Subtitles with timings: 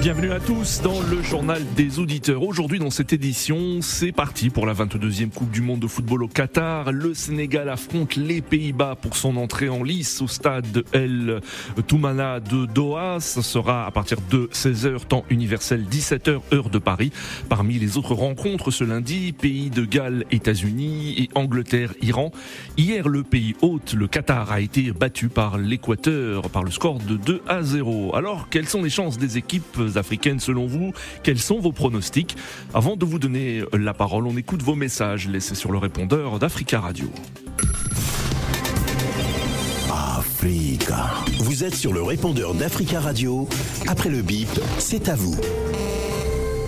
[0.00, 2.42] Bienvenue à tous dans le journal des auditeurs.
[2.42, 6.28] Aujourd'hui dans cette édition, c'est parti pour la 22e Coupe du Monde de football au
[6.28, 6.92] Qatar.
[6.92, 11.40] Le Sénégal affronte les Pays-Bas pour son entrée en lice au stade El
[11.86, 13.18] Toumana de Doha.
[13.20, 17.10] Ce sera à partir de 16h temps universel, 17h heure de Paris.
[17.48, 22.30] Parmi les autres rencontres ce lundi, Pays de Galles, États-Unis et Angleterre, Iran.
[22.76, 27.16] Hier, le pays hôte, le Qatar, a été battu par l'Équateur par le score de
[27.16, 28.14] 2 à 0.
[28.14, 32.36] Alors, quelles sont les chances des équipes africaines selon vous Quels sont vos pronostics
[32.72, 36.80] Avant de vous donner la parole, on écoute vos messages laissés sur le répondeur d'Africa
[36.80, 37.06] Radio.
[40.44, 41.06] Africa.
[41.40, 43.48] Vous êtes sur le répondeur d'Africa Radio.
[43.88, 45.36] Après le bip, c'est à vous.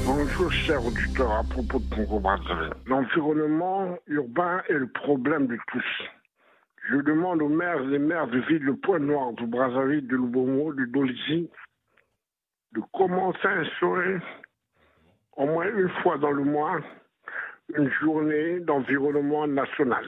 [0.06, 2.72] Bonjour, chers auditeurs, à propos de Congo Brazzaville.
[2.86, 5.84] L'environnement urbain est le problème de tous.
[6.90, 10.84] Je demande aux maires et maires de villes de Pointe-Noire, du Brazzaville, de Lubomo, de
[10.84, 11.50] Dolisie,
[12.76, 14.18] de commencer à instaurer
[15.36, 16.78] au moins une fois dans le mois
[17.74, 20.04] une journée d'environnement national,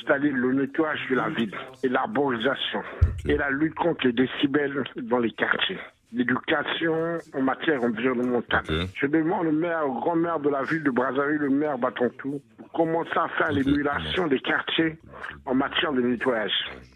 [0.00, 2.82] c'est-à-dire le nettoyage de la ville et l'arborisation
[3.26, 5.78] et la lutte contre les décibels dans les quartiers.
[6.12, 8.64] L'éducation en matière environnementale.
[8.96, 12.42] Je demande au maire, au grand maire de la ville de Brazzaville, le maire Batontou,
[12.58, 14.98] de commencer à faire l'émulation des quartiers
[15.46, 16.50] en matière de nettoyage.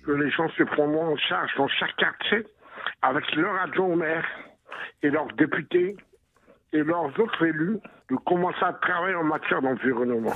[0.05, 2.45] Que les gens se prennent en charge dans chaque quartier
[3.03, 4.25] avec leur adjoint au maire
[5.03, 5.97] et leurs députés
[6.73, 7.79] et leurs autres élus
[8.11, 10.35] de commencer à travailler en matière d'environnement.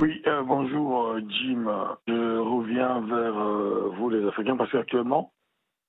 [0.00, 1.66] Oui, euh, bonjour euh, Jim.
[2.06, 5.32] Je reviens vers euh, vous les Africains parce qu'actuellement,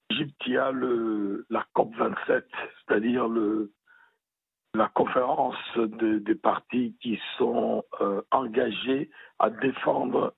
[0.09, 2.45] Égypte, il y a le, la COP 27,
[2.85, 3.71] c'est-à-dire le,
[4.73, 7.83] la conférence de- des partis qui sont
[8.31, 10.33] engagés à défendre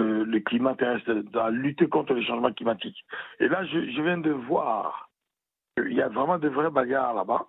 [0.00, 3.04] le climat terrestre, à lutter contre les changements climatiques.
[3.40, 5.07] Et là, je viens de voir
[5.82, 7.46] qu'il y a vraiment de vraies bagarres là-bas,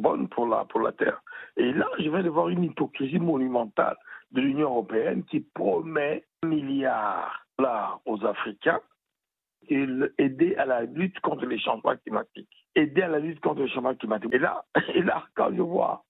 [0.00, 1.20] bonnes pour la, pour la Terre.
[1.56, 3.96] Et là, je viens de voir une hypocrisie monumentale
[4.32, 7.44] de l'Union européenne qui promet un milliard
[8.06, 8.80] aux Africains
[9.68, 9.86] et
[10.18, 12.48] aider à la lutte contre les changements climatiques.
[12.74, 14.32] Aider à la lutte contre les changements climatiques.
[14.32, 16.04] Et là, et là quand je vois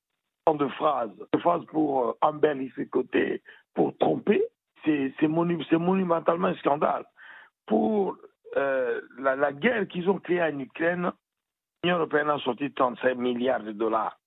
[0.44, 3.43] tant de phrases, de phrases pour euh, embellir ses côtés,
[3.75, 4.43] pour tromper,
[4.84, 7.05] c'est monu- monumentalement un scandale.
[7.67, 8.17] Pour
[8.56, 11.12] euh, la guerre qu'ils ont créée en Ukraine,
[11.83, 14.19] l'Union européenne a sorti 35 milliards de dollars.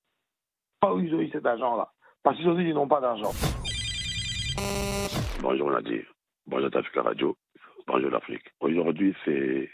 [0.79, 1.87] Pas où ils ont eu cet argent-là.
[2.23, 3.31] Parce qu'ils ont dit qu'ils n'ont pas d'argent.
[5.41, 6.03] Bonjour Nadir,
[6.47, 7.35] bonjour Africa Radio,
[7.85, 8.49] bonjour l'Afrique.
[8.59, 9.69] Aujourd'hui, c'est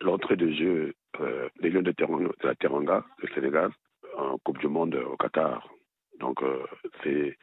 [0.00, 3.72] l'entrée de jeu euh, des Lions de, de la Teranga, le Sénégal,
[4.16, 5.68] en Coupe du Monde au Qatar.
[6.20, 6.64] Donc, euh,
[7.02, 7.36] c'est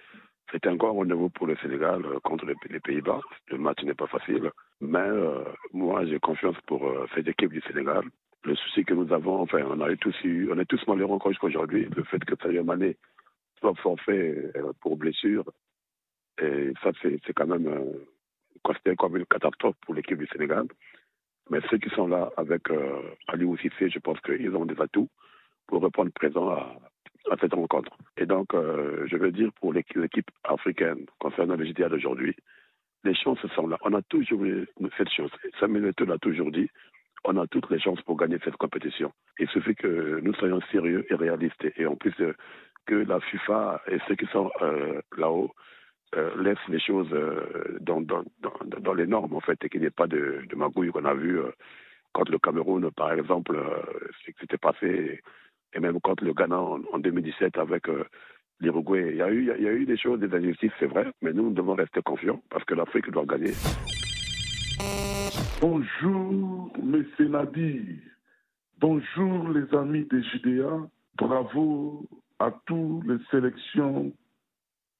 [0.52, 3.20] c'est un grand rendez-vous pour le Sénégal euh, contre les, les Pays-Bas.
[3.50, 7.62] Le match n'est pas facile, mais euh, moi, j'ai confiance pour euh, cette équipe du
[7.62, 8.04] Sénégal.
[8.46, 11.32] Le souci que nous avons, enfin, on a tous eu, on est tous malheureux encore
[11.32, 11.88] jusqu'à aujourd'hui.
[11.96, 12.96] Le fait que Sadio Mané
[13.60, 15.46] soit forfait euh, pour blessure,
[16.42, 18.08] et ça, c'est quand même euh,
[18.64, 20.66] considéré comme une catastrophe pour l'équipe du Sénégal.
[21.50, 25.10] Mais ceux qui sont là avec euh, Ali Oussissé, je pense qu'ils ont des atouts
[25.68, 26.76] pour répondre présent à,
[27.40, 27.92] cette rencontre.
[28.18, 32.36] Et donc, euh, je veux dire pour l'équipe africaine concernant le JDA d'aujourd'hui,
[33.04, 33.78] les chances sont là.
[33.82, 34.44] On a toujours
[34.98, 35.32] cette chance.
[35.60, 36.70] Samuel Eto'o l'a toujours dit.
[37.28, 39.12] On a toutes les chances pour gagner cette compétition.
[39.40, 41.66] Il suffit que nous soyons sérieux et réalistes.
[41.76, 42.34] Et en plus, euh,
[42.86, 45.52] que la FIFA et ceux qui sont euh, là-haut
[46.16, 47.10] euh, laisse les choses
[47.82, 51.16] dans, les normes, en fait, et qu'il n'y ait pas de, de magouille qu'on a
[51.16, 51.40] vu
[52.14, 53.60] contre le Cameroun, par exemple,
[54.24, 55.20] ce qui s'était passé,
[55.74, 57.88] et même contre le Ghana en, en 2017 avec
[58.60, 59.10] l'Uruguay.
[59.10, 61.34] Il y, a eu, il y a eu des choses, des injustices, c'est vrai, mais
[61.34, 63.54] nous devons rester confiants parce que l'Afrique doit gagner.
[65.62, 67.82] Bonjour, Monsieur Nadir.
[68.78, 70.86] Bonjour, les amis des JDA.
[71.18, 72.06] Bravo
[72.40, 74.12] à toutes les sélections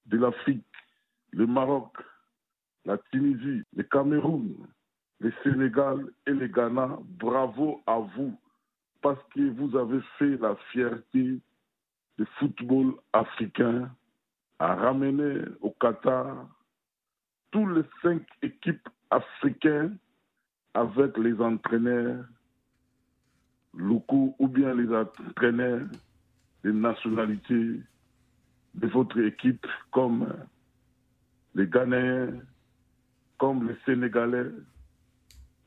[0.06, 0.64] de l'Afrique,
[1.32, 1.92] le Maroc,
[2.86, 4.56] la Tunisie, le Cameroun,
[5.20, 7.00] le Sénégal et le Ghana.
[7.04, 8.40] Bravo à vous
[9.02, 11.38] parce que vous avez fait la fierté
[12.18, 13.92] du football africain
[14.60, 16.48] à ramener au Qatar
[17.52, 19.98] tous les cinq équipes africaines
[20.76, 22.26] avec les entraîneurs
[23.74, 25.88] locaux ou bien les entraîneurs
[26.64, 27.80] des nationalités
[28.76, 30.28] de votre équipe comme
[31.56, 32.34] les Ghanéens,
[33.38, 34.52] comme les Sénégalais,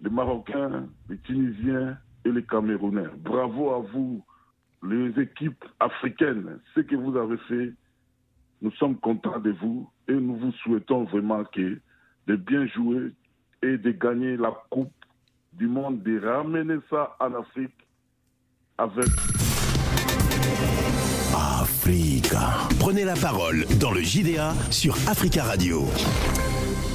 [0.02, 3.08] les Marocains, les Tunisiens et les Camerounais.
[3.18, 4.22] Bravo à vous,
[4.86, 6.60] les équipes africaines.
[6.74, 7.72] Ce que vous avez fait,
[8.60, 11.80] nous sommes contents de vous et nous vous souhaitons vraiment que
[12.26, 13.12] de bien jouer
[13.62, 14.92] et de gagner la Coupe
[15.58, 17.74] du Monde, de ramener ça en Afrique
[18.78, 19.08] avec
[21.34, 22.68] Africa.
[22.78, 25.84] Prenez la parole dans le JDA sur Africa Radio.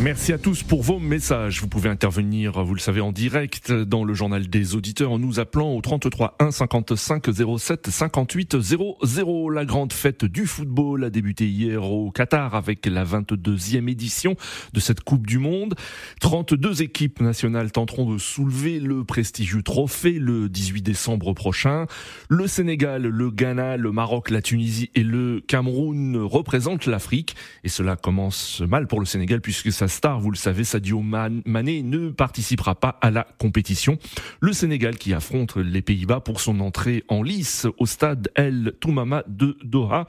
[0.03, 1.61] Merci à tous pour vos messages.
[1.61, 5.39] Vous pouvez intervenir, vous le savez, en direct dans le journal des auditeurs en nous
[5.39, 9.49] appelant au 33 1 55 07 58 00.
[9.49, 14.35] La grande fête du football a débuté hier au Qatar avec la 22e édition
[14.73, 15.73] de cette Coupe du Monde.
[16.19, 21.85] 32 équipes nationales tenteront de soulever le prestigieux trophée le 18 décembre prochain.
[22.27, 27.37] Le Sénégal, le Ghana, le Maroc, la Tunisie et le Cameroun représentent l'Afrique.
[27.63, 31.83] Et cela commence mal pour le Sénégal puisque ça star, vous le savez, Sadio Mané
[31.83, 33.97] ne participera pas à la compétition.
[34.41, 39.23] Le Sénégal qui affronte les Pays-Bas pour son entrée en lice au stade El Toumama
[39.27, 40.07] de Doha.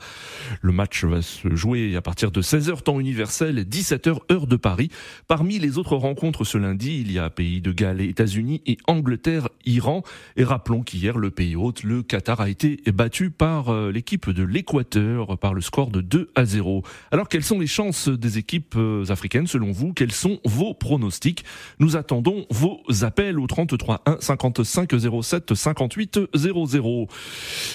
[0.63, 4.91] Le match va se jouer à partir de 16h temps universel, 17h heure de Paris.
[5.29, 9.49] Parmi les autres rencontres ce lundi, il y a Pays de Galles États-Unis et Angleterre,
[9.67, 10.03] Iran.
[10.37, 14.43] Et rappelons qu'hier, le pays hôte, le Qatar, a été battu par euh, l'équipe de
[14.43, 16.83] l'Équateur par le score de 2 à 0.
[17.11, 21.45] Alors quelles sont les chances des équipes euh, africaines selon vous Quels sont vos pronostics
[21.79, 27.09] Nous attendons vos appels au 33 1 55 07 58 00.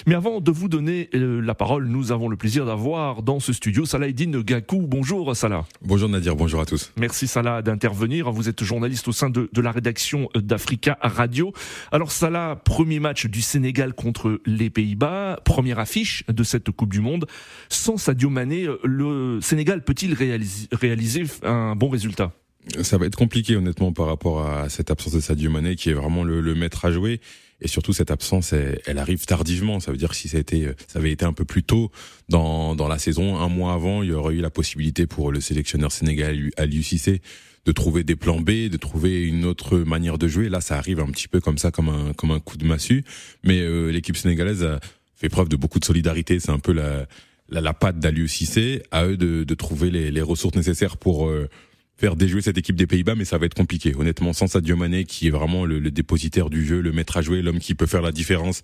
[0.06, 3.52] Mais avant de vous donner euh, la parole, nous avons le plaisir d'avoir dans ce
[3.52, 4.86] studio Salah Eddine Gakou.
[4.86, 5.64] Bonjour Salah.
[5.82, 6.92] Bonjour Nadir, bonjour à tous.
[6.96, 8.30] Merci Salah d'intervenir.
[8.30, 11.52] Vous êtes journaliste au sein de, de la rédaction d'Africa Radio.
[11.92, 17.00] Alors Salah, premier match du Sénégal contre les Pays-Bas, première affiche de cette Coupe du
[17.00, 17.26] Monde.
[17.68, 22.32] Sans Sadio Mané, le Sénégal peut-il réaliser, réaliser un bon résultat.
[22.82, 25.94] Ça va être compliqué honnêtement par rapport à cette absence de Sadio Mané qui est
[25.94, 27.20] vraiment le, le maître à jouer.
[27.62, 29.80] Et surtout cette absence elle, elle, arrive tardivement.
[29.80, 31.90] Ça veut dire que si ça, a été, ça avait été un peu plus tôt
[32.28, 35.40] dans, dans la saison un mois avant il y aurait eu la possibilité pour le
[35.40, 37.22] sélectionneur sénégalais Aliou Cissé
[37.64, 40.50] de trouver des plans B de trouver une autre manière de jouer.
[40.50, 43.04] Là ça arrive un petit peu comme ça comme un comme un coup de massue.
[43.42, 44.80] Mais euh, l'équipe sénégalaise a
[45.16, 46.40] fait preuve de beaucoup de solidarité.
[46.40, 47.06] C'est un peu la
[47.50, 48.82] la, la patte d'Aliou Cissé.
[48.90, 51.48] À eux de, de trouver les, les ressources nécessaires pour euh,
[52.00, 53.94] faire déjouer cette équipe des Pays-Bas, mais ça va être compliqué.
[53.94, 57.22] Honnêtement, sans Sadio Mané, qui est vraiment le, le dépositaire du jeu, le maître à
[57.22, 58.62] jouer, l'homme qui peut faire la différence,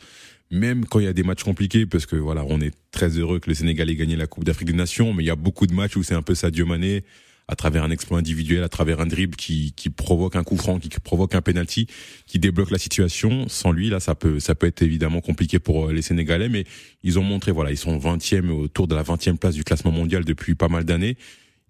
[0.50, 3.38] même quand il y a des matchs compliqués, parce que voilà, on est très heureux
[3.38, 5.66] que le Sénégal ait gagné la Coupe d'Afrique des Nations, mais il y a beaucoup
[5.66, 7.04] de matchs où c'est un peu Sadio Mané,
[7.46, 10.78] à travers un exploit individuel, à travers un dribble qui, qui provoque un coup franc,
[10.78, 11.86] qui provoque un penalty,
[12.26, 13.48] qui débloque la situation.
[13.48, 16.64] Sans lui, là, ça peut, ça peut être évidemment compliqué pour les Sénégalais, mais
[17.04, 20.24] ils ont montré, voilà, ils sont 20e autour de la 20e place du classement mondial
[20.24, 21.18] depuis pas mal d'années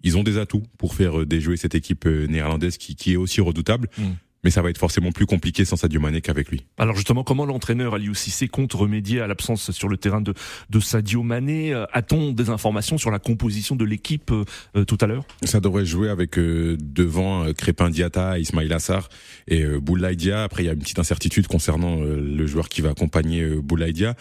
[0.03, 3.89] ils ont des atouts pour faire déjouer cette équipe néerlandaise qui, qui est aussi redoutable.
[3.97, 4.03] Mm.
[4.43, 6.63] Mais ça va être forcément plus compliqué sans Sadio Mané qu'avec lui.
[6.77, 10.35] Alors justement, comment l'entraîneur Aliou Cissé compte remédier à l'absence sur le terrain de,
[10.69, 11.73] de Sadio Mané?
[11.91, 15.25] A-t-on des informations sur la composition de l'équipe euh, tout à l'heure?
[15.43, 19.09] Ça devrait jouer avec euh, devant euh, Crépin Diata, Ismail Assar
[19.47, 20.43] et euh, Boulaïdia.
[20.43, 24.15] Après, il y a une petite incertitude concernant le joueur qui va accompagner Boulaïdia.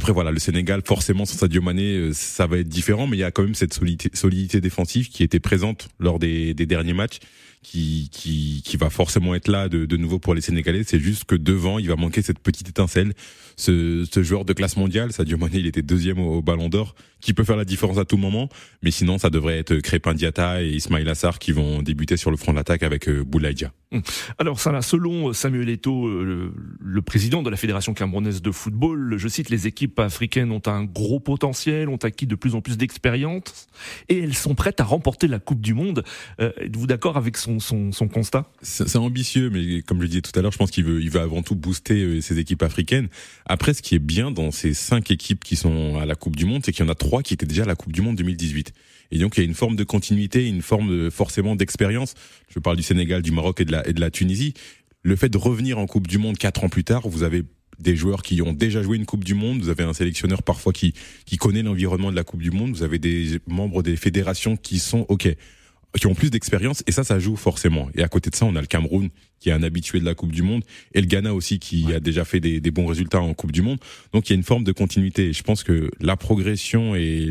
[0.00, 3.22] Après voilà, le Sénégal, forcément sans Sadio Mané, ça va être différent, mais il y
[3.22, 7.18] a quand même cette solidité, solidité défensive qui était présente lors des, des derniers matchs,
[7.62, 10.84] qui, qui, qui va forcément être là de, de nouveau pour les Sénégalais.
[10.86, 13.12] C'est juste que devant, il va manquer cette petite étincelle.
[13.56, 16.94] Ce, ce joueur de classe mondiale, Sadio Mané, il était deuxième au, au Ballon d'Or,
[17.20, 18.48] qui peut faire la différence à tout moment.
[18.82, 22.38] Mais sinon, ça devrait être Crépin Diata et Ismail Assar qui vont débuter sur le
[22.38, 23.70] front de l'attaque avec euh, Boulaïdia.
[24.38, 29.28] Alors ça, selon Samuel Eto'o, le, le, président de la Fédération camerounaise de football, je
[29.28, 33.68] cite, les équipes africaines ont un gros potentiel, ont acquis de plus en plus d'expérience
[34.08, 36.04] et elles sont prêtes à remporter la Coupe du Monde.
[36.40, 38.46] Euh, Êtes-vous d'accord avec son, son, son constat?
[38.62, 41.10] C'est ambitieux, mais comme je le disais tout à l'heure, je pense qu'il veut, il
[41.10, 43.08] veut avant tout booster ces équipes africaines.
[43.46, 46.44] Après, ce qui est bien dans ces cinq équipes qui sont à la Coupe du
[46.44, 48.16] Monde, c'est qu'il y en a trois qui étaient déjà à la Coupe du Monde
[48.16, 48.72] 2018.
[49.10, 52.14] Et donc il y a une forme de continuité, une forme de, forcément d'expérience.
[52.48, 54.54] Je parle du Sénégal, du Maroc et de la, et de la Tunisie.
[55.02, 57.44] Le fait de revenir en Coupe du Monde quatre ans plus tard, vous avez
[57.78, 60.72] des joueurs qui ont déjà joué une Coupe du Monde, vous avez un sélectionneur parfois
[60.72, 60.92] qui,
[61.24, 64.78] qui connaît l'environnement de la Coupe du Monde, vous avez des membres des fédérations qui
[64.78, 65.28] sont OK,
[65.98, 67.88] qui ont plus d'expérience et ça, ça joue forcément.
[67.94, 70.14] Et à côté de ça, on a le Cameroun qui est un habitué de la
[70.14, 70.62] Coupe du Monde
[70.92, 71.94] et le Ghana aussi qui ouais.
[71.94, 73.78] a déjà fait des, des bons résultats en Coupe du Monde.
[74.12, 75.32] Donc il y a une forme de continuité.
[75.32, 77.30] Je pense que la progression et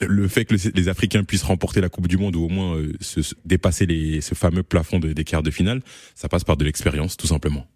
[0.00, 2.92] le fait que les Africains puissent remporter la Coupe du Monde ou au moins euh,
[3.00, 5.80] se, se dépasser les, ce fameux plafond de, des quarts de finale,
[6.14, 7.66] ça passe par de l'expérience, tout simplement.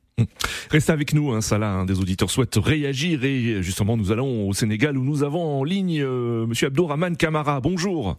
[0.70, 4.52] Restez avec nous, hein, Salah, hein, des auditeurs souhaitent réagir et justement nous allons au
[4.52, 7.60] Sénégal où nous avons en ligne euh, Monsieur Abdourahman Kamara.
[7.60, 8.16] Bonjour.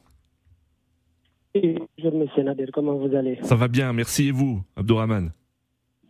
[1.53, 3.37] Bonjour Monsieur Nadir, comment vous allez?
[3.43, 5.31] Ça va bien, merci et vous, Abdourahman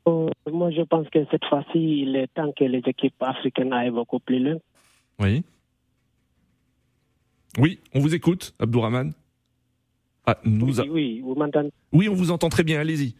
[0.06, 3.88] Euh, Moi, je pense que cette fois-ci, il est temps que les équipes africaines aillent
[3.90, 4.58] beaucoup plus loin.
[5.20, 5.42] Oui.
[7.58, 9.14] Oui, on vous écoute, Abdourahman.
[10.26, 13.14] Ah, nous oui, oui, vous m'entendez Oui, on vous entend très bien, allez-y.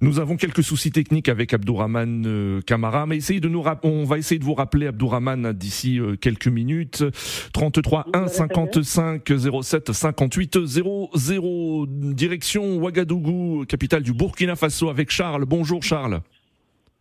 [0.00, 4.18] Nous avons quelques soucis techniques avec Abdourahman euh, Kamara, mais essayez de nous on va
[4.18, 7.04] essayer de vous rappeler Abdourahman d'ici euh, quelques minutes.
[7.52, 15.44] 33 1 55 07 58 00 direction Ouagadougou, capitale du Burkina Faso avec Charles.
[15.44, 16.20] Bonjour Charles.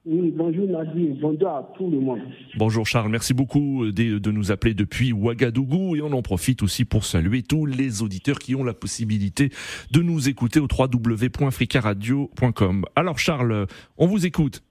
[0.06, 2.20] Oui, bonjour Nadir, bonjour à tout le monde.
[2.58, 6.84] Bonjour Charles, merci beaucoup de, de, nous appeler depuis Ouagadougou et on en profite aussi
[6.84, 9.48] pour saluer tous les auditeurs qui ont la possibilité
[9.94, 12.84] de nous écouter au www.fricaradio.com.
[12.98, 13.66] Alors Charles,
[13.98, 14.62] on vous écoute.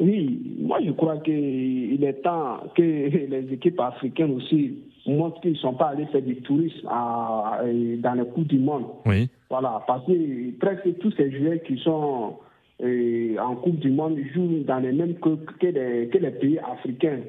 [0.00, 5.56] Oui, moi je crois qu'il est temps que les équipes africaines aussi montrent qu'ils ne
[5.56, 7.60] sont pas allés faire du tourisme à,
[7.98, 8.86] dans les coups du monde.
[9.04, 9.28] Oui.
[9.50, 12.38] Voilà, parce que presque tous ces joueurs qui sont
[12.82, 17.20] en Coupe du Monde jouent dans les mêmes que, que, les, que les pays africains.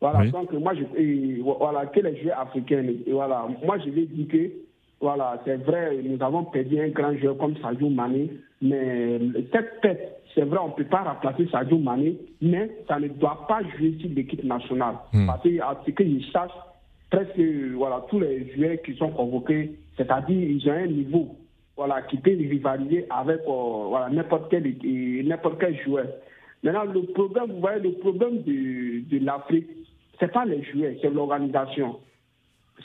[0.00, 2.84] Voilà, donc moi, je, voilà, que les joueurs africains.
[3.06, 4.50] Et voilà, moi, je vais dire que,
[5.00, 8.30] voilà, c'est vrai, nous avons perdu un grand joueur comme Sadio Mané,
[8.60, 9.20] mais
[9.52, 13.46] cette tête, c'est vrai, on ne peut pas remplacer Sadio Mané, mais ça ne doit
[13.48, 14.96] pas jouer sur l'équipe nationale.
[15.12, 15.26] Hmm.
[15.26, 16.50] Parce que, à ce que je sache,
[17.08, 17.40] presque,
[17.76, 21.36] voilà, tous les joueurs qui sont convoqués, c'est-à-dire, ils ont un niveau
[21.84, 24.62] voilà, qui peut rivaliser avec euh, voilà, n'importe quel,
[25.26, 26.06] n'importe quel joueur.
[26.62, 29.66] Maintenant, le problème, vous voyez, le problème de, de l'Afrique,
[30.20, 31.98] ce n'est pas les joueurs, c'est l'organisation.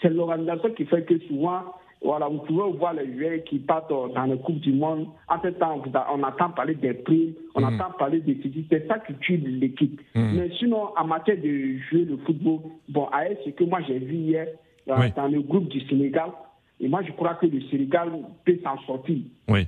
[0.02, 1.62] C'est l'organisation qui fait que souvent,
[2.02, 5.06] voilà, vous pouvez voir les joueurs qui partent dans la Coupe du Monde.
[5.30, 5.80] En ce temps,
[6.12, 7.76] on entend parler des primes, on mm.
[7.76, 8.66] entend parler des physiques.
[8.72, 10.02] C'est ça qui tue l'équipe.
[10.16, 10.38] Mm.
[10.38, 14.16] Mais sinon, en matière de jouer le football, bon, à ce que moi j'ai vu
[14.16, 14.48] hier,
[14.88, 16.32] dans le groupe du Sénégal,
[16.80, 18.10] et moi, je crois que le Sénégal
[18.46, 19.18] peut s'en sortir.
[19.48, 19.68] Oui.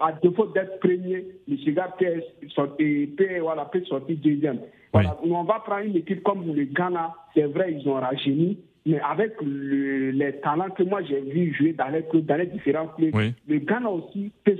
[0.00, 3.08] À défaut d'être premier, le Sénégal peut, sortir,
[3.42, 4.58] voilà, peut sortir deuxième.
[4.92, 5.16] Voilà.
[5.22, 7.14] On va prendre une équipe comme le Ghana.
[7.34, 8.58] C'est vrai, ils ont rajeuni.
[8.86, 12.46] Mais avec le, les talents que moi j'ai vu jouer dans les clubs, dans les
[12.46, 13.14] différents clubs,
[13.46, 14.56] le Ghana aussi peut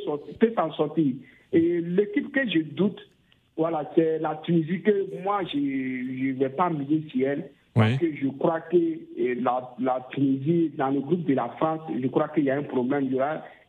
[0.55, 1.15] s'en sortir.
[1.53, 3.01] Et l'équipe que je doute,
[3.57, 7.51] voilà, c'est la Tunisie que moi je ne vais pas miser sur elle.
[7.81, 11.81] Parce que je crois que eh, la, la, Tunisie, dans le groupe de la France,
[12.01, 13.11] je crois qu'il y a un problème.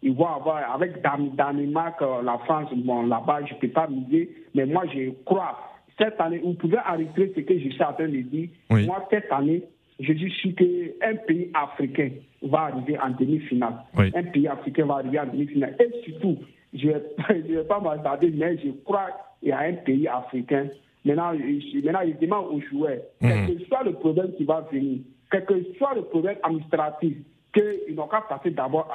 [0.03, 4.29] Ils vont avoir, avec Danemark, euh, la France, bon, là-bas, je ne peux pas miser,
[4.55, 5.57] mais moi, je crois,
[5.97, 8.49] cette année, vous pouvez arrêter ce que je suis en train de dire.
[8.69, 9.63] Moi, cette année,
[9.99, 12.09] je dis sûr qu'un pays africain
[12.41, 13.75] va arriver en demi-finale.
[13.95, 15.75] Un pays africain va arriver en demi-finale.
[15.79, 16.37] Et surtout,
[16.73, 20.67] je ne vais, vais pas m'attarder, mais je crois qu'il y a un pays africain
[21.03, 24.99] Maintenant, maintenant il demande aux joueurs, quel que soit le problème qui va venir,
[25.31, 27.15] quel que soit le problème administratif,
[27.53, 28.87] qu'ils n'ont qu'à passer d'abord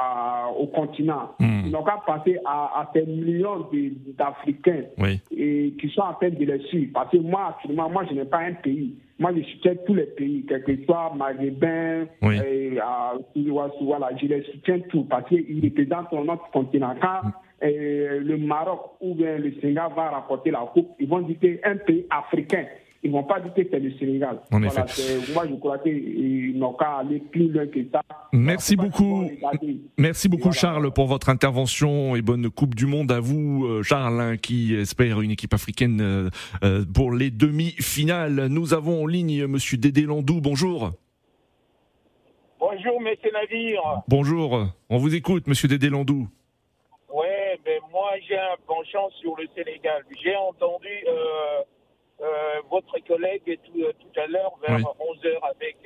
[0.59, 1.35] au continent.
[1.39, 1.63] Hmm.
[1.67, 3.69] Ils n'ont qu'à passer à, ces millions
[4.17, 6.93] d'Africains qui sont en train de les suivre.
[6.95, 8.95] Parce que moi, actuellement, moi, je n'ai pas un pays.
[9.19, 12.79] Moi, je soutiens tous les pays, quel que soit maghrébin, et,
[13.81, 16.95] voilà, je les soutiens tous parce qu'ils représentent notre continent.
[17.01, 17.33] Quand
[17.63, 22.07] le Maroc ou bien le Sénégal va rapporter la coupe, ils vont dire un pays
[22.11, 22.65] africain.
[23.07, 24.41] Ils ne vont pas dire que c'est le Sénégal.
[24.51, 28.01] moi, je crois qu'ils n'ont qu'à aller plus loin que ça.
[28.33, 29.31] Merci beaucoup.
[29.97, 34.21] Merci beaucoup, Charles, pour votre intervention et bonne Coupe du Monde à vous, euh, Charles,
[34.21, 36.31] hein, qui espère une équipe africaine euh,
[36.65, 38.49] euh, pour les demi-finales.
[38.49, 40.41] Nous avons en ligne Monsieur Dédé Landou.
[40.41, 40.91] Bonjour.
[42.59, 43.81] Bonjour, Monsieur Nadir.
[44.09, 44.67] Bonjour.
[44.91, 46.29] On vous écoute, Monsieur Dédé Landou
[48.29, 50.05] j'ai un penchant sur le Sénégal.
[50.23, 51.63] J'ai entendu euh,
[52.21, 52.25] euh,
[52.71, 55.77] votre collègue tout, euh, tout à l'heure, vers 11h avec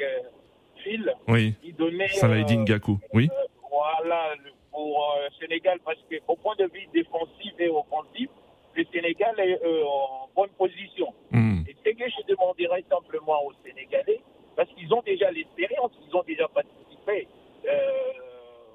[0.83, 1.15] Phil.
[1.29, 1.55] Oui.
[1.63, 2.09] Il donnait.
[2.09, 2.99] Saladin Gakou.
[3.13, 3.29] Oui.
[3.71, 4.35] voilà,
[4.71, 8.29] pour le Sénégal, parce qu'au point de vue défensif et offensif,
[8.75, 11.13] le Sénégal est en bonne position.
[11.33, 11.63] Hmm.
[11.69, 14.21] Et ce que je demanderais simplement aux Sénégalais,
[14.57, 17.29] parce qu'ils ont déjà l'expérience, ils ont déjà participé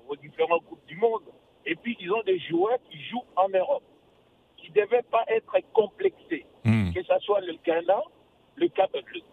[0.08, 1.24] aux différentes Coupes du Monde.
[1.66, 3.84] Et puis, ils ont des joueurs qui jouent en Europe,
[4.58, 6.46] qui ne devaient pas être complexés.
[6.64, 6.92] Hmm.
[6.94, 8.02] Que ce soit le Ghana,
[8.56, 8.68] le,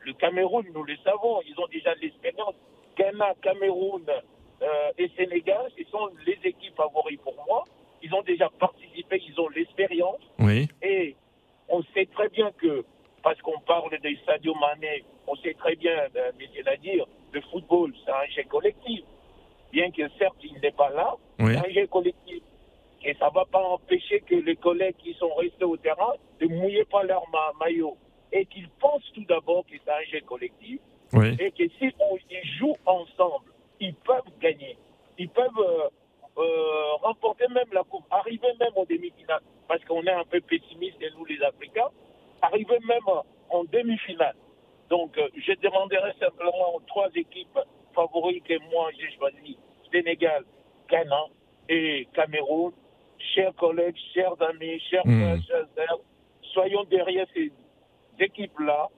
[0.07, 2.55] le, Cameroun, nous le savons, ils ont déjà l'expérience.
[2.97, 7.65] Ghana, Cameroun euh, et Sénégal, ce sont les équipes favoris pour moi.
[8.03, 10.21] Ils ont déjà participé, ils ont l'expérience.
[10.39, 10.69] Oui.
[10.83, 11.17] Et
[11.69, 12.85] on sait très bien que,
[13.23, 16.49] parce qu'on parle de Sadio Mané, on sait très bien, euh, mais
[16.79, 19.03] dire, le football, c'est un jeu collectif.
[19.73, 22.43] Bien que certes, il n'est pas là, c'est un jeu collectif.
[23.05, 26.47] Et ça ne va pas empêcher que les collègues qui sont restés au terrain ne
[26.47, 27.25] mouillent pas leur
[27.59, 27.97] maillot.
[28.33, 30.79] Et qu'ils pensent tout d'abord que c'est un jeu collectif.
[31.14, 33.50] Et que si on y joue ensemble,
[33.81, 34.76] ils peuvent gagner.
[35.19, 35.88] Ils peuvent euh,
[36.38, 39.41] euh, remporter même la Coupe, arriver même en demi-finale.
[39.69, 41.88] Parce qu'on est un peu pessimiste, nous les Africains,
[42.41, 43.07] arriver même
[43.50, 44.37] en demi-finale.
[44.88, 47.59] Donc, euh, je demanderai simplement aux trois équipes
[47.95, 49.57] favorites que moi j'ai choisi,
[49.93, 50.45] Sénégal,
[50.91, 51.25] Ghana
[51.69, 52.73] et Cameroun.
[53.35, 55.21] Chers collègues, chers amis, chers hmm.
[55.21, 56.01] frères, chers sœurs,
[56.53, 57.53] soyons derrière ces
[58.19, 58.89] équipes-là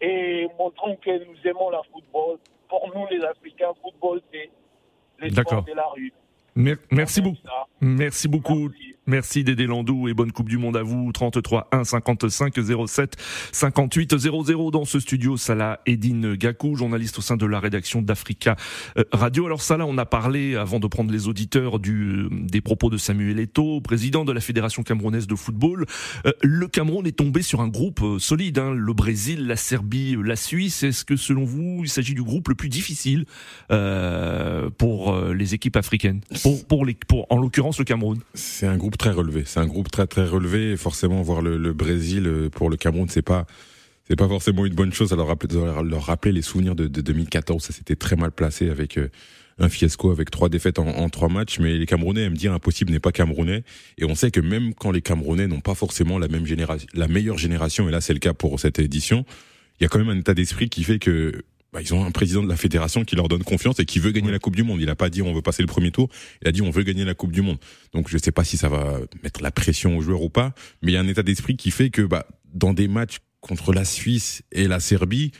[0.00, 2.38] et montrons que nous aimons la football.
[2.68, 4.50] Pour nous, les Africains, football, c'est
[5.20, 6.12] les sports de la rue.
[6.54, 7.38] Merci beaucoup.
[7.80, 8.68] Merci beaucoup.
[8.68, 11.10] Merci Dédé Landou et bonne Coupe du Monde à vous.
[11.12, 12.54] 33 1 55
[12.86, 13.16] 07
[13.50, 15.36] 58 00 dans ce studio.
[15.36, 18.56] Salah Edine Gakou, journaliste au sein de la rédaction d'Africa
[18.96, 19.46] euh, Radio.
[19.46, 23.40] Alors Salah, on a parlé avant de prendre les auditeurs du, des propos de Samuel
[23.40, 25.86] Eto'o, président de la Fédération camerounaise de football.
[26.26, 28.58] Euh, le Cameroun est tombé sur un groupe euh, solide.
[28.58, 28.72] Hein.
[28.72, 30.84] le Brésil, la Serbie, la Suisse.
[30.84, 33.26] Est-ce que selon vous, il s'agit du groupe le plus difficile
[33.72, 38.76] euh, pour les équipes africaines, pour, pour les, pour en l'occurrence le Cameroun C'est un
[38.76, 39.44] groupe très relevé.
[39.46, 40.76] C'est un groupe très très relevé.
[40.76, 43.46] forcément, voir le, Brésil euh, pour le Cameroun, c'est pas
[44.08, 45.12] c'est pas forcément une bonne chose.
[45.12, 49.08] Alors leur, leur rappeler les souvenirs de, 2014, ça s'était très mal placé avec euh,
[49.58, 51.58] un fiasco avec trois défaites en, trois matchs.
[51.60, 53.62] Mais les Camerounais aiment dire impossible n'est pas Camerounais.
[53.98, 57.08] Et on sait que même quand les Camerounais n'ont pas forcément la même génération, la
[57.08, 59.24] meilleure génération, et là c'est le cas pour cette édition,
[59.80, 62.10] il y a quand même un état d'esprit qui fait que bah, ils ont un
[62.10, 64.62] président de la fédération qui leur donne confiance et qui veut gagner la Coupe du
[64.62, 64.80] Monde.
[64.80, 66.08] Il a pas dit on veut passer le premier tour,
[66.42, 67.58] il a dit on veut gagner la Coupe du Monde.
[67.92, 70.92] Donc je sais pas si ça va mettre la pression aux joueurs ou pas, mais
[70.92, 73.84] il y a un état d'esprit qui fait que bah, dans des matchs contre la
[73.84, 75.32] Suisse et la Serbie,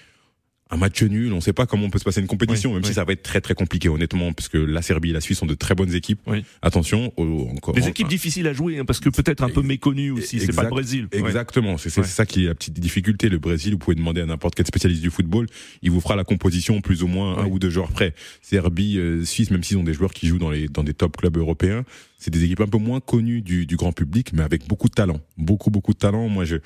[0.72, 2.82] un match nul, on ne sait pas comment on peut se passer une compétition, même
[2.82, 5.38] si ça va être très très compliqué honnêtement, parce que la Serbie et la Suisse
[5.38, 6.20] sont de très bonnes équipes.
[6.62, 10.40] Attention, encore des équipes difficiles à jouer, hein, parce que peut-être un peu méconnues aussi.
[10.40, 11.08] C'est pas le Brésil.
[11.12, 13.28] Exactement, c'est ça qui est la petite difficulté.
[13.28, 15.46] Le Brésil, vous pouvez demander à n'importe quel spécialiste du football,
[15.82, 18.14] il vous fera la composition plus ou moins un ou deux joueurs près.
[18.40, 21.16] Serbie, euh, Suisse, même s'ils ont des joueurs qui jouent dans les dans des top
[21.16, 21.85] clubs européens,
[22.18, 24.94] c'est des équipes un peu moins connues du, du grand public, mais avec beaucoup de
[24.94, 26.28] talent, beaucoup beaucoup de talent.
[26.28, 26.56] Moi, je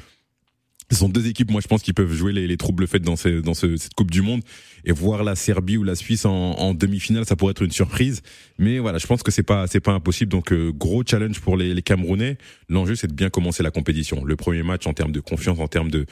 [0.90, 3.14] ce sont deux équipes, moi je pense, qui peuvent jouer les, les troubles faits dans,
[3.42, 4.42] dans ce, cette Coupe du Monde
[4.84, 8.22] et voir la Serbie ou la Suisse en, en demi-finale, ça pourrait être une surprise.
[8.58, 10.30] Mais voilà, je pense que c'est pas c'est pas impossible.
[10.30, 12.38] Donc euh, gros challenge pour les, les Camerounais.
[12.68, 14.24] L'enjeu c'est de bien commencer la compétition.
[14.24, 16.06] Le premier match en termes de confiance, en termes de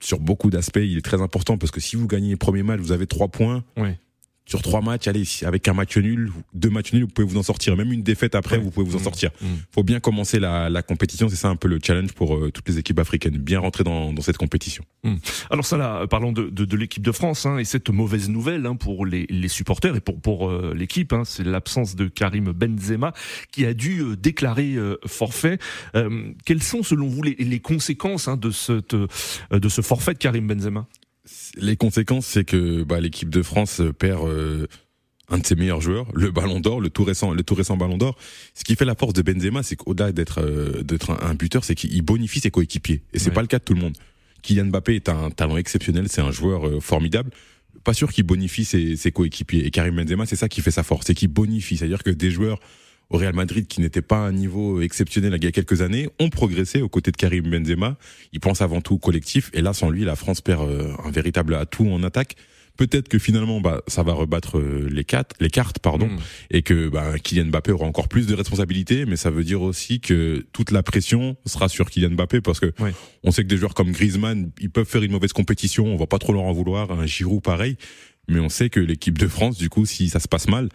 [0.00, 2.80] sur beaucoup d'aspects, il est très important parce que si vous gagnez le premier match,
[2.80, 3.64] vous avez trois points.
[3.76, 3.98] Ouais
[4.50, 7.44] sur trois matchs, allez, avec un match nul, deux matchs nuls, vous pouvez vous en
[7.44, 7.76] sortir.
[7.76, 9.04] Même une défaite après, vous pouvez vous en mmh.
[9.04, 9.30] sortir.
[9.40, 9.50] Il mmh.
[9.72, 11.28] Faut bien commencer la, la compétition.
[11.28, 13.38] C'est ça un peu le challenge pour euh, toutes les équipes africaines.
[13.38, 14.84] Bien rentrer dans, dans cette compétition.
[15.04, 15.14] Mmh.
[15.50, 18.66] Alors ça là, parlons de, de, de l'équipe de France hein, et cette mauvaise nouvelle
[18.66, 22.50] hein, pour les, les, supporters et pour, pour euh, l'équipe, hein, c'est l'absence de Karim
[22.50, 23.12] Benzema
[23.52, 25.58] qui a dû euh, déclarer forfait.
[26.44, 30.48] quelles sont selon vous les, les conséquences hein, de, cette, de ce forfait de Karim
[30.48, 30.86] Benzema?
[31.56, 34.66] Les conséquences, c'est que bah, l'équipe de France perd euh,
[35.28, 37.98] un de ses meilleurs joueurs, le Ballon d'Or, le tout récent, le tout récent Ballon
[37.98, 38.16] d'Or.
[38.54, 41.74] Ce qui fait la force de Benzema, c'est qu'au-delà d'être euh, d'être un, buteur, c'est
[41.74, 43.02] qu'il bonifie ses coéquipiers.
[43.12, 43.96] Et c'est pas le cas de tout le monde.
[44.42, 47.30] Kylian Mbappé est un talent exceptionnel, c'est un joueur euh, formidable.
[47.84, 49.64] Pas sûr qu'il bonifie ses, ses coéquipiers.
[49.66, 51.76] Et Karim Benzema, c'est ça qui fait sa force, c'est qu'il bonifie.
[51.76, 52.58] C'est-à-dire que des joueurs
[53.10, 56.08] au Real Madrid qui n'était pas à un niveau exceptionnel il y a quelques années
[56.18, 57.96] ont progressé aux côtés de Karim Benzema.
[58.32, 61.10] Il pense avant tout au collectif et là sans lui la France perd euh, un
[61.10, 62.36] véritable atout en attaque.
[62.76, 66.18] Peut-être que finalement bah ça va rebattre euh, les cartes, les cartes pardon, mm.
[66.52, 70.00] et que bah, Kylian Mbappé aura encore plus de responsabilités, mais ça veut dire aussi
[70.00, 72.72] que toute la pression sera sur Kylian Mbappé parce que
[73.24, 76.06] on sait que des joueurs comme Griezmann, ils peuvent faire une mauvaise compétition, on va
[76.06, 77.76] pas trop leur en vouloir, un Giroud pareil,
[78.28, 80.68] mais on sait que l'équipe de France du coup si ça se passe mal,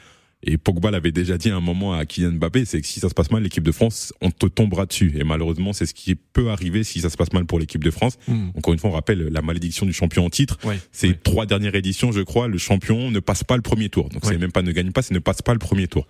[0.45, 3.09] et Pogba l'avait déjà dit à un moment à Kylian Mbappé, c'est que si ça
[3.09, 5.13] se passe mal, l'équipe de France, on te tombera dessus.
[5.17, 7.89] Et malheureusement, c'est ce qui peut arriver si ça se passe mal pour l'équipe de
[7.89, 8.19] France.
[8.27, 8.49] Hmm.
[8.55, 10.57] Encore une fois, on rappelle la malédiction du champion en titre.
[10.91, 14.09] c'est trois dernières éditions, je crois, le champion ne passe pas le premier tour.
[14.09, 16.05] Donc c'est même pas ne gagne pas, c'est ne passe pas le premier tour.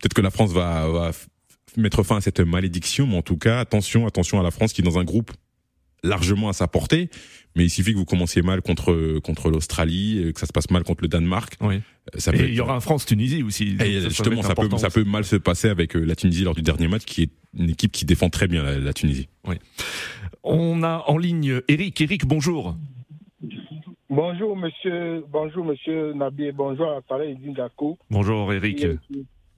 [0.00, 1.12] Peut-être que la France va, va
[1.76, 4.80] mettre fin à cette malédiction, mais en tout cas, attention, attention à la France qui
[4.80, 5.32] est dans un groupe
[6.02, 7.10] largement à sa portée,
[7.54, 10.82] mais il suffit que vous commenciez mal contre contre l'Australie, que ça se passe mal
[10.82, 11.56] contre le Danemark.
[11.60, 11.80] Oui.
[12.14, 13.76] Euh, ça et il y aura un France-Tunisie aussi.
[13.84, 16.62] Et justement, ça, peut ça peut mal se passer avec euh, la Tunisie lors du
[16.62, 19.28] dernier match, qui est une équipe qui défend très bien la, Tunisie.
[19.46, 19.56] Oui.
[20.42, 22.00] On a en ligne Eric.
[22.00, 22.76] Eric, bonjour.
[24.10, 27.36] Bonjour monsieur, bonjour monsieur Nabi, bonjour à Saleh
[28.10, 28.86] Bonjour Eric.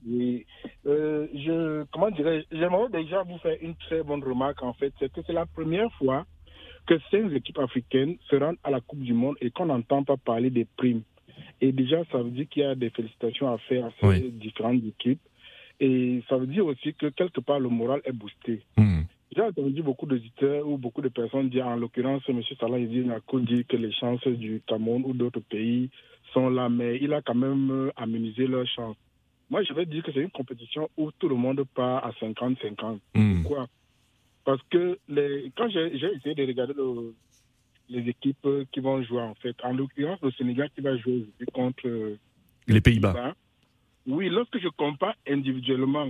[0.07, 0.45] Oui,
[0.85, 5.11] euh, je comment dirais j'aimerais déjà vous faire une très bonne remarque en fait, c'est
[5.11, 6.25] que c'est la première fois
[6.85, 10.17] que cinq équipes africaines se rendent à la Coupe du Monde et qu'on n'entend pas
[10.17, 11.01] parler des primes.
[11.61, 14.83] Et déjà, ça veut dire qu'il y a des félicitations à faire à ces différentes
[14.83, 15.21] équipes.
[15.79, 18.61] Et ça veut dire aussi que quelque part, le moral est boosté.
[18.77, 19.01] Hmm.
[19.35, 22.41] J'ai entendu beaucoup d'auditeurs ou beaucoup de personnes dire, en l'occurrence, M.
[22.59, 25.89] Salah Nako dit que les chances du Cameroun ou d'autres pays
[26.33, 28.95] sont là, mais il a quand même amenuisé leurs chances.
[29.49, 32.99] Moi, je vais dire que c'est une compétition où tout le monde part à 50-50.
[33.13, 33.41] Hmm.
[33.41, 33.67] Pourquoi?
[34.45, 36.73] Parce que les, quand j'ai essayé de regarder
[37.89, 42.17] les équipes qui vont jouer, en fait, en l'occurrence, le Sénégal qui va jouer contre
[42.67, 43.35] les Pays-Bas.
[44.07, 46.05] oui, lorsque je compare individuellement,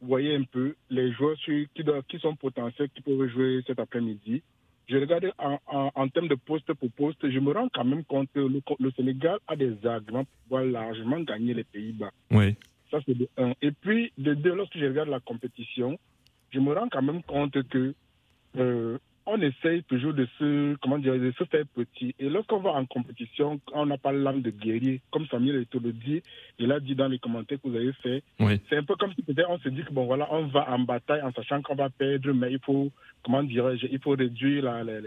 [0.00, 1.68] vous voyez un peu les joueurs qui,
[2.08, 4.42] qui sont potentiels, qui peuvent jouer cet après-midi.
[4.88, 5.58] Je regarde en,
[5.94, 8.90] en, termes de poste pour poste, je me rends quand même compte que le, le
[8.92, 12.10] Sénégal a des arguments pour pouvoir largement gagner les Pays-Bas.
[12.30, 12.56] Oui.
[12.90, 13.52] Ça, c'est de un.
[13.62, 15.96] Et puis, de deux, lorsque je regarde la compétition,
[16.50, 17.94] je me rends quand même compte que
[18.56, 22.14] euh, on essaye toujours de se, comment dire, de se faire petit.
[22.18, 25.92] Et lorsqu'on va en compétition, on n'a pas l'âme de guerrier, comme Samuel Eto'o le
[25.92, 26.22] dit,
[26.58, 28.22] il a dit dans les commentaires que vous avez fait.
[28.68, 30.80] C'est un peu comme si peut-être on se dit que bon voilà, on va en
[30.80, 32.90] bataille en sachant qu'on va perdre, mais il faut,
[33.22, 35.00] comment dirais-je, il faut réduire la, la,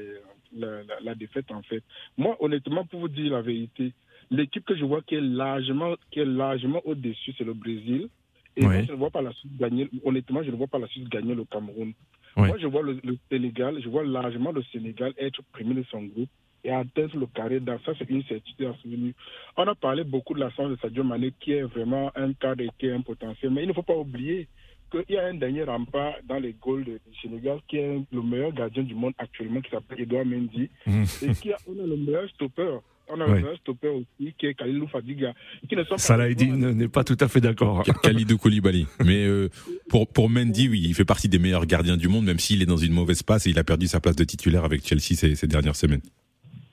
[0.56, 0.68] la,
[1.02, 1.84] la, défaite en fait.
[2.18, 3.92] Moi, honnêtement, pour vous dire la vérité,
[4.32, 8.08] l'équipe que je vois qui est largement, qui est largement au-dessus, c'est le Brésil.
[8.56, 10.88] Et moi, je ne vois pas la Suisse gagner, honnêtement, je ne vois pas la
[10.88, 11.94] Suisse gagner le Cameroun.
[12.36, 13.00] Moi, je vois le,
[13.32, 16.30] Sénégal, je vois largement le Sénégal être premier de son groupe
[16.64, 19.14] et atteindre le carré dans ça, c'est une certitude souvenir.
[19.58, 22.64] On a parlé beaucoup de la chance de Sadio Mané, qui est vraiment un cadre
[22.64, 24.48] et qui est un potentiel, mais il ne faut pas oublier
[24.90, 28.54] qu'il y a un dernier rempart dans les goals du Sénégal qui est le meilleur
[28.54, 31.04] gardien du monde actuellement, qui s'appelle Edouard Mendy, mmh.
[31.24, 32.78] et qui a, on a le meilleur stopper
[33.10, 35.34] on a un stopper aussi qui est Khalilou Fadiga.
[35.68, 37.84] Qui ne Salah n'est pas tout à fait d'accord.
[38.02, 38.88] Khalidou Koulibaly.
[39.04, 39.50] Mais euh,
[39.90, 42.66] pour, pour Mendy, oui, il fait partie des meilleurs gardiens du monde, même s'il est
[42.66, 45.36] dans une mauvaise passe et il a perdu sa place de titulaire avec Chelsea ces,
[45.36, 46.02] ces dernières semaines.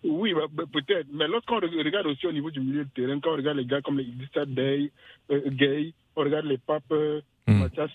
[0.03, 1.09] Oui, bah, bah, peut-être.
[1.13, 3.83] Mais lorsqu'on regarde aussi au niveau du milieu de terrain, quand on regarde les gars
[3.83, 4.91] comme les Idrissa Day,
[5.31, 7.59] euh, Gay, on regarde les Papes, euh, mm.
[7.59, 7.91] Mathias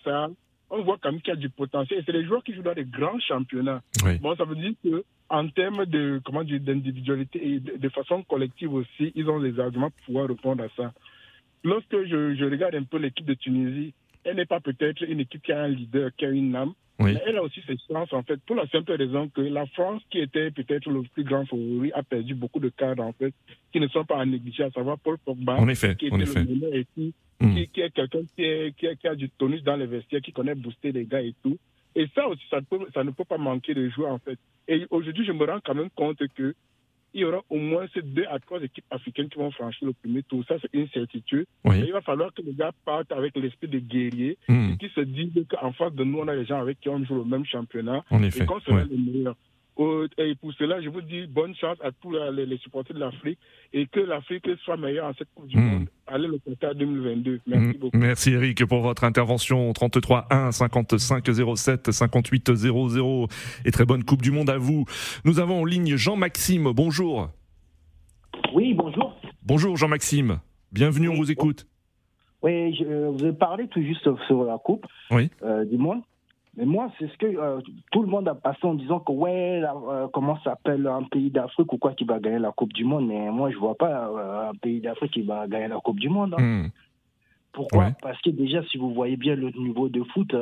[0.69, 2.03] on voit quand même qu'il y a du potentiel.
[2.05, 3.81] C'est les joueurs qui jouent dans des grands championnats.
[4.21, 8.73] Bon, ça veut dire que en termes de comment dire d'individualité et de, façon collective
[8.73, 10.93] aussi, ils ont les arguments pour pouvoir répondre à ça.
[11.63, 15.43] Lorsque je, je regarde un peu l'équipe de Tunisie, elle n'est pas peut-être une équipe
[15.43, 18.23] qui a un leader, qui a une âme, mais elle a aussi ses chances en
[18.23, 21.91] fait, pour la simple raison que la France, qui était peut-être le plus grand favori,
[21.93, 23.33] a perdu beaucoup de cadres en fait,
[23.71, 26.45] qui ne sont pas à négliger, à savoir Paul Pogba, en effet, qui était le
[26.45, 30.21] meilleur et qui, qui, est quelqu'un qui, qui, qui, a du tonus dans les vestiaires,
[30.21, 31.57] qui connaît booster les gars et tout.
[31.95, 34.37] Et ça aussi, ça, peut, ça ne peut pas manquer de jouer en fait.
[34.67, 36.55] Et aujourd'hui, je me rends quand même compte que
[37.15, 39.93] il y aura au moins ces deux à trois équipes africaines qui vont franchir le
[39.93, 40.43] premier tour.
[40.47, 41.45] Ça, c'est une certitude.
[41.63, 44.73] il va falloir que les gars partent avec l'esprit de guerrier hmm.
[44.73, 47.03] et qu'ils se disent qu'en face de nous, on a des gens avec qui on
[47.05, 49.37] joue le même championnat et qu'on sera les meilleurs.
[49.77, 53.39] Et pour cela, je vous dis bonne chance à tous les, supporters de l'Afrique
[53.73, 55.65] et que l'Afrique soit meilleure en cette Coupe du hmm.
[55.65, 55.87] Monde.
[56.07, 57.41] Allez le Qatar 2022.
[57.45, 57.79] Merci hmm.
[57.79, 57.97] beaucoup.
[57.97, 59.73] Merci Eric pour votre intervention.
[59.73, 63.27] 33 1 55 07 58 00
[63.65, 64.85] et très bonne Coupe du Monde à vous.
[65.25, 66.71] Nous avons en ligne Jean-Maxime.
[66.73, 67.29] Bonjour.
[68.53, 69.19] Oui, bonjour.
[69.43, 70.39] Bonjour Jean-Maxime.
[70.71, 71.67] Bienvenue, on vous écoute.
[72.41, 76.01] Oui, je, vous ai parlé tout juste sur la Coupe euh, du Monde.
[76.57, 77.59] Mais moi, c'est ce que euh,
[77.91, 81.71] tout le monde a passé en disant que, ouais, euh, comment s'appelle un pays d'Afrique
[81.73, 83.07] ou quoi qui va gagner la Coupe du Monde.
[83.07, 86.09] Mais moi, je vois pas euh, un pays d'Afrique qui va gagner la Coupe du
[86.09, 86.35] Monde.
[86.37, 86.41] Hein.
[86.41, 86.69] Hmm.
[87.51, 87.91] Pourquoi?
[88.01, 90.35] Parce que déjà, si vous voyez bien le niveau de foot,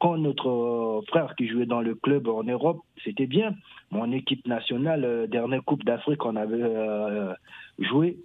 [0.00, 3.54] quand notre frère qui jouait dans le club en Europe, c'était bien.
[3.92, 7.36] Mon équipe nationale, dernière Coupe d'Afrique, on avait
[7.78, 8.18] joué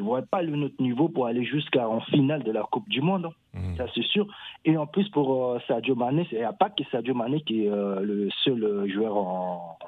[0.00, 3.02] je ne vois pas le notre niveau pour aller jusqu'en finale de la Coupe du
[3.02, 3.26] Monde.
[3.26, 3.58] Hein.
[3.58, 3.76] Mmh.
[3.76, 4.26] Ça, c'est sûr.
[4.64, 7.66] Et en plus, pour euh, Sadio Mané, il n'y a pas que Sadio Mané qui
[7.66, 9.78] est euh, le seul euh, joueur en,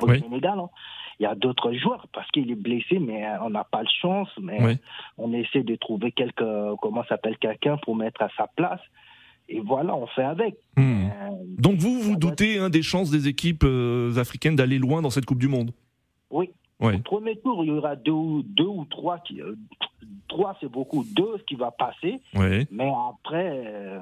[0.00, 0.60] au Sénégal.
[0.60, 0.70] Hein.
[1.18, 4.28] Il y a d'autres joueurs parce qu'il est blessé, mais on n'a pas de chance.
[4.40, 4.78] Mais
[5.16, 8.80] on essaie de trouver quelque, comment s'appelle quelqu'un pour mettre à sa place.
[9.48, 10.54] Et voilà, on fait avec.
[10.76, 11.08] Mmh.
[11.58, 13.64] Donc vous, vous doutez hein, des chances des équipes
[14.16, 15.72] africaines d'aller loin dans cette Coupe du Monde?
[16.30, 16.50] Oui,
[16.80, 19.40] au premier tour, il y aura deux, deux ou trois qui.
[19.40, 19.54] Euh,
[20.28, 21.04] trois, c'est beaucoup.
[21.04, 22.20] Deux qui va passer.
[22.34, 23.98] Mais après, euh,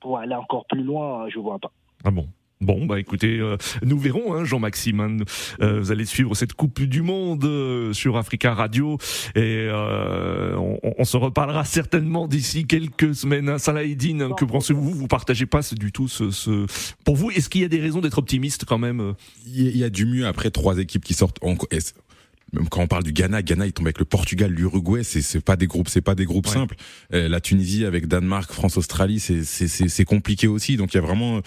[0.00, 1.70] pour aller encore plus loin, je vois pas.
[2.04, 2.26] Ah bon
[2.60, 4.98] Bon, bah écoutez, euh, nous verrons, hein, Jean-Maxime.
[4.98, 5.16] Hein,
[5.60, 8.98] vous allez suivre cette Coupe du Monde sur Africa Radio
[9.36, 13.48] et on, se reparlera certainement d'ici quelques semaines.
[13.48, 13.58] Hein.
[13.58, 14.90] Salahidine, que pensez-vous?
[14.90, 16.66] Vous partagez pas du tout ce, ce...
[17.04, 19.14] Pour vous, est-ce qu'il y a des raisons d'être optimiste quand même
[19.46, 21.38] Il y a du mieux après trois équipes qui sortent.
[21.44, 21.54] En
[22.52, 25.40] même quand on parle du Ghana, Ghana il tombe avec le Portugal, l'Uruguay, c'est c'est
[25.40, 26.76] pas des groupes, c'est pas des groupes simples.
[27.12, 30.76] Euh, la Tunisie avec Danemark, France, Australie, c'est c'est c'est compliqué aussi.
[30.76, 31.42] Donc il y a vraiment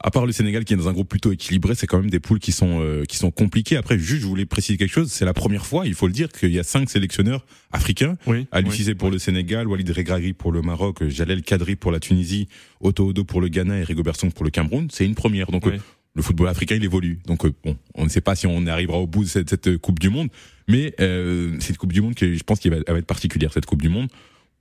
[0.00, 2.20] à part le Sénégal qui est dans un groupe plutôt équilibré, c'est quand même des
[2.20, 3.76] poules qui sont euh, qui sont compliquées.
[3.76, 5.10] Après, juste, je voulais préciser quelque chose.
[5.10, 8.16] C'est la première fois, il faut le dire, qu'il y a cinq sélectionneurs africains.
[8.26, 12.48] Oui, Ali pour le Sénégal, Walid Regragui pour le Maroc, Jalel Kadri pour la Tunisie,
[12.80, 14.02] Otto Odo pour le Ghana et Rigo
[14.34, 14.88] pour le Cameroun.
[14.92, 15.50] C'est une première.
[15.50, 15.78] Donc euh,
[16.14, 17.20] le football africain, il évolue.
[17.26, 19.78] Donc euh, bon, on ne sait pas si on arrivera au bout de cette, cette
[19.78, 20.28] Coupe du Monde,
[20.66, 23.66] mais euh, c'est une Coupe du Monde je pense, qui va, va être particulière cette
[23.66, 24.08] Coupe du Monde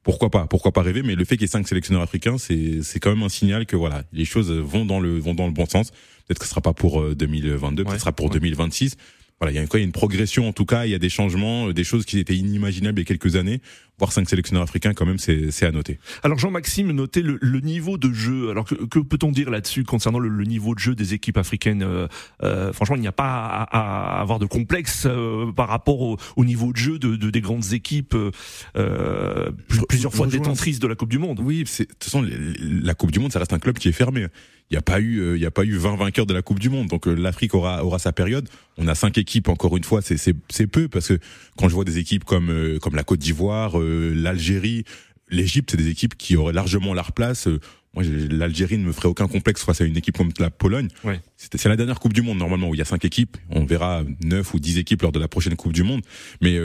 [0.03, 2.81] pourquoi pas, pourquoi pas rêver, mais le fait qu'il y ait cinq sélectionneurs africains, c'est
[2.81, 5.51] c'est quand même un signal que voilà, les choses vont dans le vont dans le
[5.51, 5.91] bon sens.
[5.91, 8.95] Peut-être que ce sera pas pour 2022, peut-être que ce sera pour 2026
[9.39, 11.67] voilà, il y a une, une progression en tout cas, il y a des changements,
[11.67, 13.61] euh, des choses qui étaient inimaginables il y a quelques années.
[13.99, 15.97] Voir cinq sélectionneurs africains, quand même, c'est à noter.
[16.21, 18.51] Alors Jean-Maxime, notez le, le, niveau de jeu.
[18.51, 21.81] Alors que, que peut-on dire là-dessus concernant le, le, niveau de jeu des équipes africaines
[21.81, 22.07] euh,
[22.43, 26.17] euh, Franchement, il n'y a pas à, à, avoir de complexe euh, par rapport au,
[26.35, 28.15] au, niveau de jeu de, de des grandes équipes
[28.75, 29.51] euh,
[29.89, 31.39] plusieurs fois détentrices de la Coupe du Monde.
[31.39, 34.27] Oui, de toute façon, la Coupe du Monde, ça reste un club qui est fermé
[34.69, 36.59] il n'y a pas eu il y a pas eu 20 vainqueurs de la Coupe
[36.59, 40.01] du monde donc l'Afrique aura aura sa période on a cinq équipes encore une fois
[40.01, 41.19] c'est c'est c'est peu parce que
[41.57, 43.77] quand je vois des équipes comme comme la Côte d'Ivoire
[44.15, 44.83] l'Algérie
[45.29, 47.47] l'Égypte c'est des équipes qui auraient largement leur place
[47.93, 51.19] moi l'Algérie ne me ferait aucun complexe face à une équipe comme la Pologne ouais.
[51.35, 54.03] c'est la dernière Coupe du monde normalement où il y a cinq équipes on verra
[54.23, 56.01] neuf ou dix équipes lors de la prochaine Coupe du monde
[56.41, 56.57] mais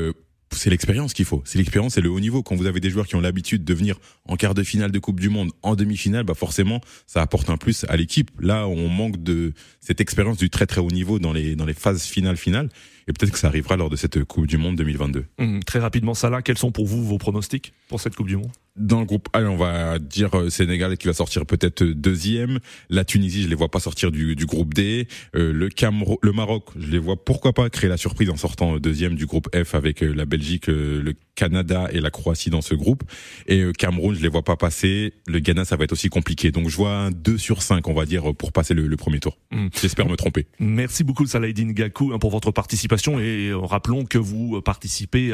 [0.57, 1.43] c'est l'expérience qu'il faut.
[1.45, 2.43] C'est l'expérience et le haut niveau.
[2.43, 4.99] Quand vous avez des joueurs qui ont l'habitude de venir en quart de finale de
[4.99, 8.31] Coupe du Monde, en demi-finale, bah forcément, ça apporte un plus à l'équipe.
[8.41, 11.75] Là, on manque de cette expérience du très très haut niveau dans les dans les
[11.75, 12.69] phases finales finales.
[13.09, 15.25] Et peut-être que ça arrivera lors de cette Coupe du Monde 2022.
[15.39, 18.51] Mmh, très rapidement, Salah, quels sont pour vous vos pronostics pour cette Coupe du Monde?
[18.77, 22.59] Dans le groupe A, on va dire euh, Sénégal qui va sortir peut-être deuxième.
[22.89, 25.09] La Tunisie, je les vois pas sortir du, du groupe D.
[25.37, 28.79] Euh, le Cameroun, le Maroc, je les vois pourquoi pas créer la surprise en sortant
[28.79, 32.75] deuxième du groupe F avec euh, la Belgique, le Canada et la Croatie dans ce
[32.75, 33.03] groupe.
[33.47, 35.15] Et Cameroun, je les vois pas passer.
[35.27, 36.51] Le Ghana, ça va être aussi compliqué.
[36.51, 39.39] Donc je vois un 2 sur 5, on va dire, pour passer le, premier tour.
[39.51, 39.69] Mmh.
[39.81, 40.47] J'espère me tromper.
[40.61, 45.33] Merci beaucoup Salahidine Gakou hein, pour votre participation et rappelons que vous participez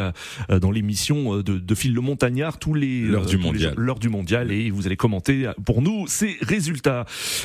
[0.48, 3.74] dans l'émission de, de Phil le Montagnard tous les du mondial.
[3.76, 7.04] L'heure du mondial et vous allez commenter pour nous ces résultats.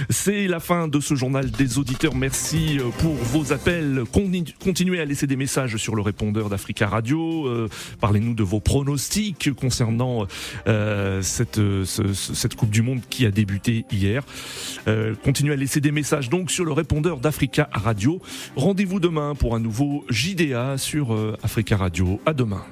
[0.10, 2.16] C'est la fin de ce journal des auditeurs.
[2.16, 4.04] Merci euh, pour vos appels.
[4.12, 7.48] Continuez à laisser des messages sur le répondeur d'Africa Radio.
[7.48, 7.68] Euh,
[8.00, 10.28] parlez-nous de vos pronostics concernant
[10.68, 11.60] euh, cette,
[12.56, 14.24] Coupe du Monde qui a débuté hier.
[15.24, 18.22] continuez à laisser des messages donc sur le répondeur d'Africa Radio.
[18.56, 22.20] Rendez-vous demain pour un nouveau JDA sur Africa Radio.
[22.26, 22.64] À demain.